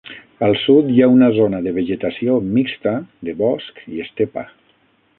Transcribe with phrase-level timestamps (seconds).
[0.45, 2.97] Al sud, hi ha una zona de vegetació mixta
[3.29, 4.49] de bosc i estepa.